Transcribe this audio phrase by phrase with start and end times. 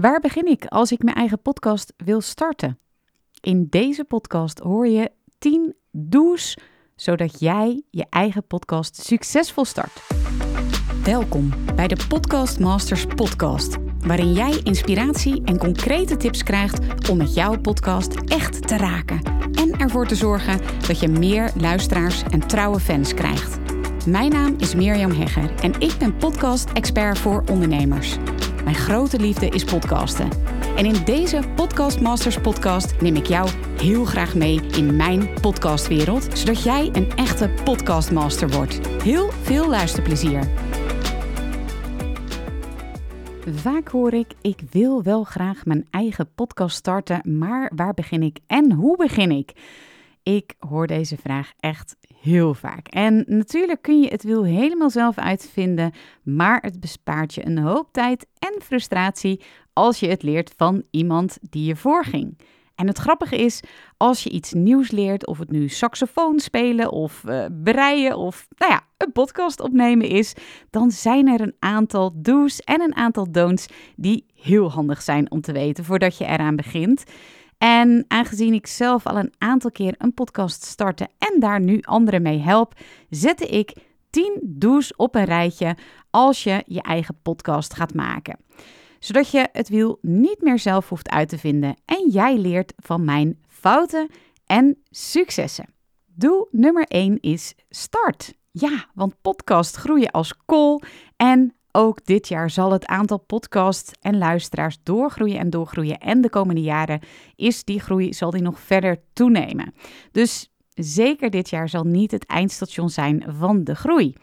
[0.00, 2.78] Waar begin ik als ik mijn eigen podcast wil starten?
[3.40, 6.56] In deze podcast hoor je 10 do's
[6.96, 10.06] zodat jij je eigen podcast succesvol start.
[11.04, 17.34] Welkom bij de Podcast Masters podcast, waarin jij inspiratie en concrete tips krijgt om met
[17.34, 19.20] jouw podcast echt te raken
[19.52, 23.58] en ervoor te zorgen dat je meer luisteraars en trouwe fans krijgt.
[24.06, 28.18] Mijn naam is Mirjam Hegger en ik ben podcast-expert voor ondernemers.
[28.64, 30.28] Mijn grote liefde is podcasten.
[30.76, 36.38] En in deze Podcast Masters podcast neem ik jou heel graag mee in mijn podcastwereld,
[36.38, 38.86] zodat jij een echte podcastmaster wordt.
[39.02, 40.48] Heel veel luisterplezier.
[43.46, 48.38] Vaak hoor ik: ik wil wel graag mijn eigen podcast starten, maar waar begin ik
[48.46, 49.52] en hoe begin ik?
[50.22, 52.88] Ik hoor deze vraag echt heel vaak.
[52.88, 57.88] En natuurlijk kun je het wiel helemaal zelf uitvinden, maar het bespaart je een hoop
[57.92, 59.40] tijd en frustratie
[59.72, 62.38] als je het leert van iemand die je voorging.
[62.80, 63.60] En het grappige is,
[63.96, 68.72] als je iets nieuws leert, of het nu saxofoon spelen of uh, breien of nou
[68.72, 70.34] ja, een podcast opnemen is,
[70.70, 75.40] dan zijn er een aantal do's en een aantal don'ts die heel handig zijn om
[75.40, 77.04] te weten voordat je eraan begint.
[77.62, 82.22] En aangezien ik zelf al een aantal keer een podcast startte en daar nu anderen
[82.22, 82.74] mee help,
[83.10, 83.72] zette ik
[84.10, 85.76] 10 do's op een rijtje
[86.10, 88.38] als je je eigen podcast gaat maken.
[88.98, 93.04] Zodat je het wiel niet meer zelf hoeft uit te vinden en jij leert van
[93.04, 94.08] mijn fouten
[94.46, 95.74] en successen.
[96.06, 98.34] Doe nummer 1 is start.
[98.50, 100.82] Ja, want podcast groeien als kool
[101.16, 105.98] en ook dit jaar zal het aantal podcasts en luisteraars doorgroeien en doorgroeien.
[105.98, 107.00] En de komende jaren
[107.36, 109.74] is die groei, zal die nog verder toenemen.
[110.12, 114.14] Dus zeker dit jaar zal niet het eindstation zijn van de groei.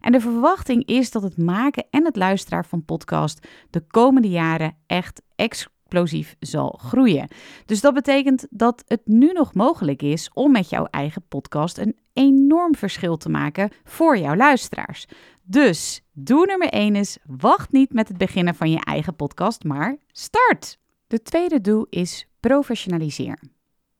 [0.00, 4.76] En de verwachting is dat het maken en het luisteren van podcast de komende jaren
[4.86, 7.28] echt explosief zal groeien.
[7.66, 11.96] Dus dat betekent dat het nu nog mogelijk is om met jouw eigen podcast een
[12.12, 15.06] enorm verschil te maken voor jouw luisteraars.
[15.48, 19.96] Dus doe nummer 1 is: wacht niet met het beginnen van je eigen podcast, maar
[20.06, 20.78] start.
[21.06, 23.38] De tweede doel is professionaliseer.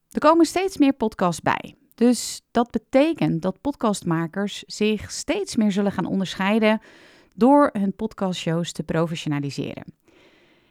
[0.09, 1.75] Er komen steeds meer podcasts bij.
[1.95, 6.81] Dus dat betekent dat podcastmakers zich steeds meer zullen gaan onderscheiden
[7.35, 9.85] door hun podcastshows te professionaliseren.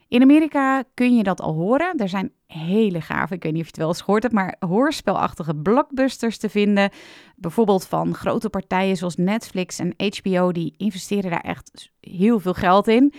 [0.08, 1.96] In Amerika kun je dat al horen.
[1.96, 4.56] Er zijn hele gave, ik weet niet of je het wel eens gehoord hebt, maar
[4.58, 6.90] hoorspelachtige blockbusters te vinden.
[7.36, 12.88] Bijvoorbeeld van grote partijen zoals Netflix en HBO, die investeren daar echt heel veel geld
[12.88, 13.12] in.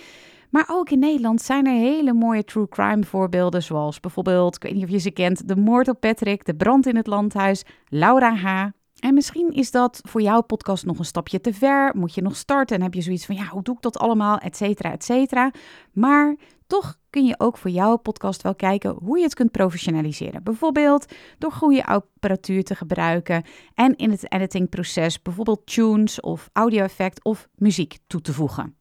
[0.49, 4.73] Maar ook in Nederland zijn er hele mooie true crime voorbeelden, zoals bijvoorbeeld, ik weet
[4.73, 8.35] niet of je ze kent, De Moord op Patrick, De Brand in het Landhuis, Laura
[8.35, 8.69] H.
[9.07, 11.91] En misschien is dat voor jouw podcast nog een stapje te ver.
[11.95, 14.37] Moet je nog starten en heb je zoiets van, ja, hoe doe ik dat allemaal,
[14.37, 15.51] et cetera, et cetera.
[15.91, 16.35] Maar
[16.65, 20.43] toch kun je ook voor jouw podcast wel kijken hoe je het kunt professionaliseren.
[20.43, 21.05] Bijvoorbeeld
[21.37, 27.97] door goede apparatuur te gebruiken en in het editingproces bijvoorbeeld tunes of audio-effect of muziek
[28.07, 28.75] toe te voegen.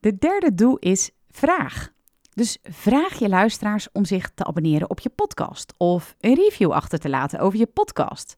[0.00, 1.92] De derde doel is vraag.
[2.34, 6.98] Dus vraag je luisteraars om zich te abonneren op je podcast of een review achter
[6.98, 8.34] te laten over je podcast.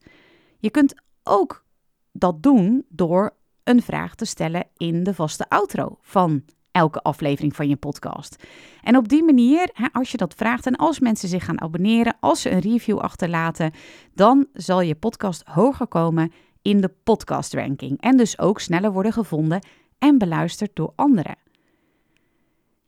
[0.59, 0.93] Je kunt
[1.23, 1.63] ook
[2.11, 3.33] dat doen door
[3.63, 8.43] een vraag te stellen in de vaste outro van elke aflevering van je podcast.
[8.83, 12.41] En op die manier, als je dat vraagt en als mensen zich gaan abonneren, als
[12.41, 13.71] ze een review achterlaten,
[14.13, 16.31] dan zal je podcast hoger komen
[16.61, 19.65] in de podcast ranking en dus ook sneller worden gevonden
[19.99, 21.35] en beluisterd door anderen.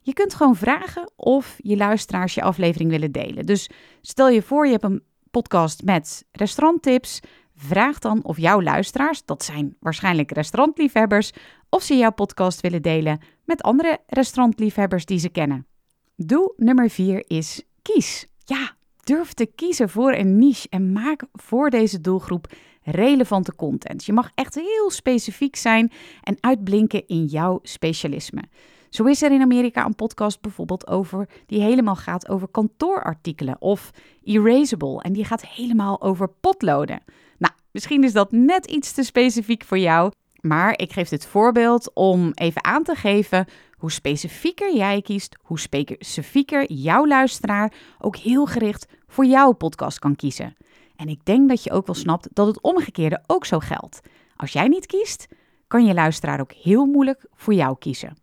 [0.02, 3.46] Je kunt gewoon vragen of je luisteraars je aflevering willen delen.
[3.46, 3.70] Dus
[4.02, 7.20] stel je voor je hebt een podcast met restauranttips,
[7.64, 11.32] Vraag dan of jouw luisteraars, dat zijn waarschijnlijk restaurantliefhebbers,
[11.70, 15.68] of ze jouw podcast willen delen met andere restaurantliefhebbers die ze kennen.
[16.16, 18.28] Doel nummer 4 is kies.
[18.38, 24.06] Ja, durf te kiezen voor een niche en maak voor deze doelgroep relevante content.
[24.06, 25.92] Je mag echt heel specifiek zijn
[26.24, 28.44] en uitblinken in jouw specialisme.
[28.92, 33.92] Zo is er in Amerika een podcast bijvoorbeeld over die helemaal gaat over kantoorartikelen of
[34.24, 37.04] erasable en die gaat helemaal over potloden.
[37.38, 40.12] Nou, misschien is dat net iets te specifiek voor jou,
[40.42, 45.60] maar ik geef dit voorbeeld om even aan te geven hoe specifieker jij kiest, hoe
[45.60, 50.56] specifieker jouw luisteraar ook heel gericht voor jouw podcast kan kiezen.
[50.96, 54.00] En ik denk dat je ook wel snapt dat het omgekeerde ook zo geldt.
[54.36, 55.28] Als jij niet kiest,
[55.68, 58.16] kan je luisteraar ook heel moeilijk voor jou kiezen.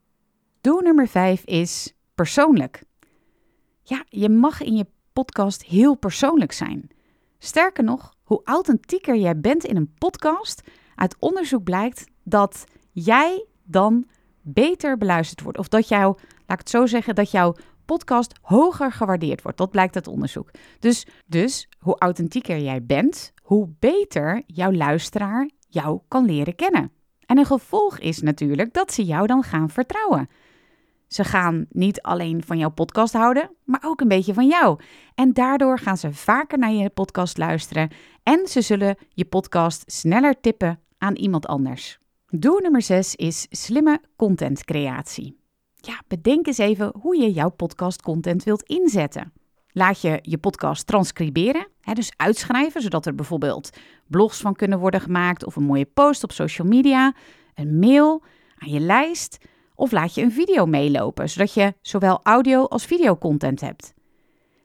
[0.60, 2.82] Doel nummer 5 is persoonlijk.
[3.82, 6.88] Ja, je mag in je podcast heel persoonlijk zijn.
[7.38, 10.62] Sterker nog, hoe authentieker jij bent in een podcast,
[10.94, 14.06] uit onderzoek blijkt dat jij dan
[14.40, 15.58] beter beluisterd wordt.
[15.58, 16.16] Of dat jouw,
[16.46, 17.54] laat ik het zo zeggen, dat jouw
[17.84, 19.58] podcast hoger gewaardeerd wordt.
[19.58, 20.50] Dat blijkt uit onderzoek.
[20.78, 26.93] Dus, dus hoe authentieker jij bent, hoe beter jouw luisteraar jou kan leren kennen.
[27.26, 30.28] En een gevolg is natuurlijk dat ze jou dan gaan vertrouwen.
[31.08, 34.81] Ze gaan niet alleen van jouw podcast houden, maar ook een beetje van jou.
[35.14, 37.90] En daardoor gaan ze vaker naar je podcast luisteren
[38.22, 41.99] en ze zullen je podcast sneller tippen aan iemand anders.
[42.26, 45.40] Doel nummer 6 is slimme contentcreatie.
[45.75, 49.32] Ja, bedenk eens even hoe je jouw podcast content wilt inzetten.
[49.72, 53.70] Laat je je podcast transcriberen, hè, dus uitschrijven, zodat er bijvoorbeeld
[54.06, 57.14] blogs van kunnen worden gemaakt of een mooie post op social media,
[57.54, 58.22] een mail
[58.56, 59.38] aan je lijst
[59.78, 63.94] of laat je een video meelopen, zodat je zowel audio als video content hebt.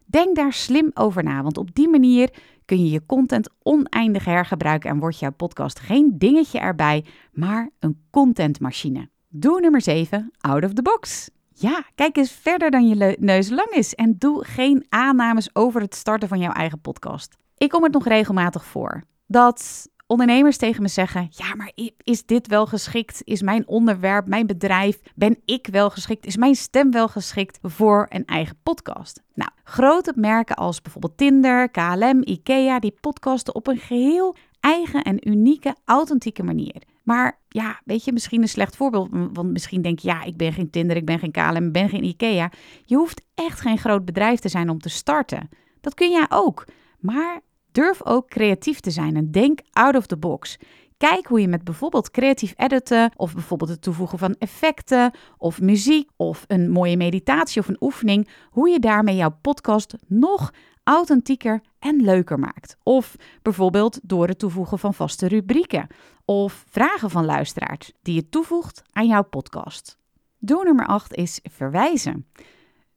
[0.06, 2.30] Denk daar slim over na, want op die manier
[2.66, 8.02] kun je je content oneindig hergebruiken en wordt jouw podcast geen dingetje erbij, maar een
[8.12, 9.10] contentmachine.
[9.28, 11.30] Doe nummer 7, out of the box.
[11.54, 15.96] Ja, kijk eens verder dan je neus lang is en doe geen aannames over het
[15.96, 17.38] starten van jouw eigen podcast.
[17.58, 21.72] Ik kom het nog regelmatig voor dat ondernemers tegen me zeggen: Ja, maar
[22.04, 23.22] is dit wel geschikt?
[23.24, 26.26] Is mijn onderwerp, mijn bedrijf, ben ik wel geschikt?
[26.26, 29.22] Is mijn stem wel geschikt voor een eigen podcast?
[29.34, 35.30] Nou, grote merken als bijvoorbeeld Tinder, KLM, IKEA, die podcasten op een geheel eigen en
[35.30, 36.84] unieke, authentieke manier.
[37.04, 39.10] Maar ja, weet je, misschien een slecht voorbeeld.
[39.12, 41.90] Want misschien denk je, ja, ik ben geen Tinder, ik ben geen KLM, ik ben
[41.90, 42.52] geen IKEA.
[42.86, 45.50] Je hoeft echt geen groot bedrijf te zijn om te starten.
[45.82, 46.66] Dat kun jij ook.
[47.00, 47.42] Maar
[47.74, 50.58] durf ook creatief te zijn en denk out of the box.
[50.98, 56.10] Kijk hoe je met bijvoorbeeld creatief editen of bijvoorbeeld het toevoegen van effecten of muziek
[56.16, 60.54] of een mooie meditatie of een oefening, hoe je daarmee jouw podcast nog
[60.84, 62.78] authentieker en leuker maakt.
[62.84, 65.88] Of bijvoorbeeld door het toevoegen van vaste rubrieken
[66.26, 69.98] of vragen van luisteraars die je toevoegt aan jouw podcast.
[70.40, 72.26] Doel nummer 8 is verwijzen.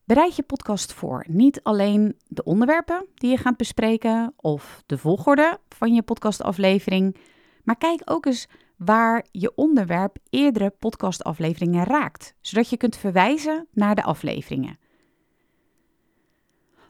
[0.06, 1.24] Bereid je podcast voor.
[1.28, 7.16] Niet alleen de onderwerpen die je gaat bespreken of de volgorde van je podcastaflevering,
[7.62, 13.94] maar kijk ook eens waar je onderwerp eerdere podcastafleveringen raakt, zodat je kunt verwijzen naar
[13.94, 14.78] de afleveringen.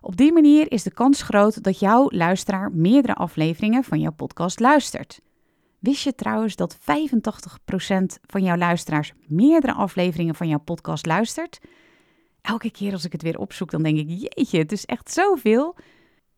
[0.00, 4.60] Op die manier is de kans groot dat jouw luisteraar meerdere afleveringen van jouw podcast
[4.60, 5.20] luistert.
[5.78, 6.80] Wist je trouwens dat 85%
[8.26, 11.58] van jouw luisteraars meerdere afleveringen van jouw podcast luistert?
[12.46, 15.76] Elke keer als ik het weer opzoek, dan denk ik: jeetje, het is echt zoveel.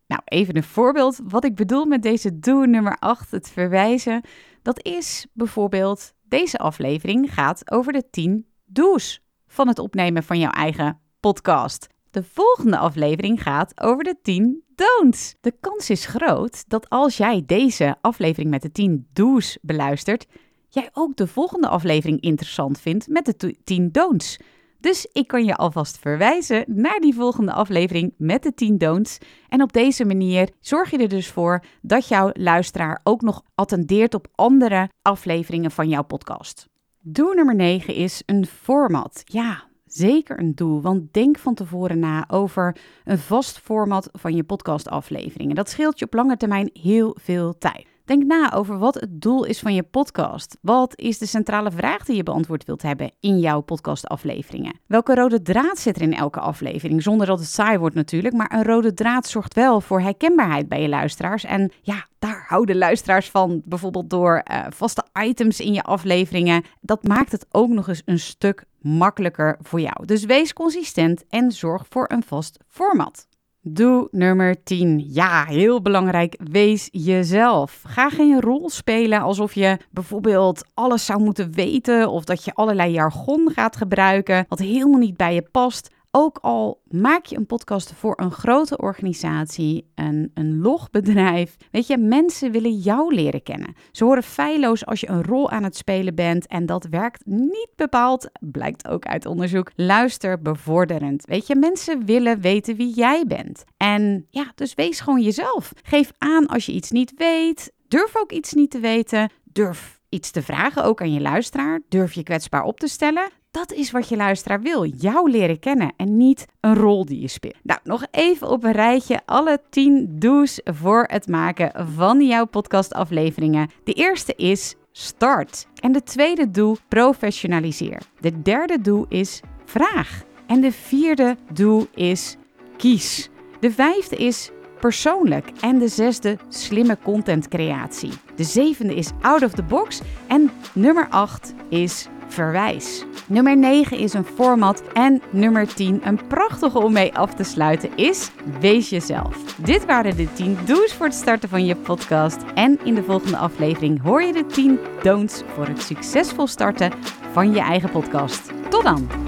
[0.06, 1.20] Nou, even een voorbeeld.
[1.24, 4.24] Wat ik bedoel met deze doe nummer 8, het verwijzen.
[4.62, 10.50] Dat is bijvoorbeeld, deze aflevering gaat over de 10 do's van het opnemen van jouw
[10.50, 11.86] eigen podcast.
[12.10, 15.34] De volgende aflevering gaat over de 10 don'ts.
[15.40, 20.26] De kans is groot dat als jij deze aflevering met de 10 do's beluistert,
[20.68, 24.38] jij ook de volgende aflevering interessant vindt met de 10 don'ts.
[24.80, 29.18] Dus ik kan je alvast verwijzen naar die volgende aflevering met de 10 don'ts.
[29.48, 34.14] En op deze manier zorg je er dus voor dat jouw luisteraar ook nog attendeert
[34.14, 36.68] op andere afleveringen van jouw podcast.
[37.00, 39.22] Doel nummer 9 is een format.
[39.24, 44.44] Ja, zeker een doel, want denk van tevoren na over een vast format van je
[44.44, 45.54] podcastafleveringen.
[45.54, 47.97] Dat scheelt je op lange termijn heel veel tijd.
[48.08, 50.56] Denk na over wat het doel is van je podcast.
[50.60, 54.80] Wat is de centrale vraag die je beantwoord wilt hebben in jouw podcastafleveringen?
[54.86, 57.02] Welke rode draad zit er in elke aflevering?
[57.02, 60.82] Zonder dat het saai wordt natuurlijk, maar een rode draad zorgt wel voor herkenbaarheid bij
[60.82, 61.44] je luisteraars.
[61.44, 66.64] En ja, daar houden luisteraars van, bijvoorbeeld door uh, vaste items in je afleveringen.
[66.80, 70.06] Dat maakt het ook nog eens een stuk makkelijker voor jou.
[70.06, 73.26] Dus wees consistent en zorg voor een vast format.
[73.62, 75.04] Doe nummer 10.
[75.12, 76.36] Ja, heel belangrijk.
[76.50, 77.82] Wees jezelf.
[77.86, 82.92] Ga geen rol spelen alsof je bijvoorbeeld alles zou moeten weten of dat je allerlei
[82.92, 85.90] jargon gaat gebruiken wat helemaal niet bij je past.
[86.20, 91.56] Ook al maak je een podcast voor een grote organisatie, een, een logbedrijf.
[91.70, 93.74] Weet je, mensen willen jou leren kennen.
[93.92, 96.46] Ze horen feilloos als je een rol aan het spelen bent.
[96.46, 101.26] En dat werkt niet bepaald, blijkt ook uit onderzoek, luisterbevorderend.
[101.26, 103.64] Weet je, mensen willen weten wie jij bent.
[103.76, 105.72] En ja, dus wees gewoon jezelf.
[105.82, 107.72] Geef aan als je iets niet weet.
[107.88, 109.30] Durf ook iets niet te weten.
[109.44, 111.80] Durf iets te vragen, ook aan je luisteraar.
[111.88, 113.37] Durf je kwetsbaar op te stellen.
[113.50, 114.84] Dat is wat je luisteraar wil.
[114.84, 117.56] Jou leren kennen en niet een rol die je speelt.
[117.62, 123.70] Nou, nog even op een rijtje alle 10 do's voor het maken van jouw podcastafleveringen.
[123.84, 125.66] De eerste is start.
[125.74, 128.02] En de tweede doel professionaliseer.
[128.20, 130.22] De derde doel is vraag.
[130.46, 132.36] En de vierde doel is
[132.76, 133.28] kies.
[133.60, 134.50] De vijfde is
[134.80, 135.50] persoonlijk.
[135.60, 138.12] En de zesde slimme contentcreatie.
[138.36, 140.00] De zevende is out of the box.
[140.26, 143.04] En nummer acht is verwijs.
[143.26, 144.82] Nummer 9 is een format.
[144.92, 148.30] En nummer 10, een prachtige om mee af te sluiten, is
[148.60, 149.56] wees jezelf.
[149.56, 152.38] Dit waren de 10 do's voor het starten van je podcast.
[152.54, 156.92] En in de volgende aflevering hoor je de 10 don'ts voor het succesvol starten
[157.32, 158.52] van je eigen podcast.
[158.70, 159.27] Tot dan!